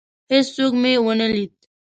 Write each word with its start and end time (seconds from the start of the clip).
هیڅوک 0.31 0.73
مي 0.81 0.93
ونه 1.05 1.27
لید. 1.33 1.55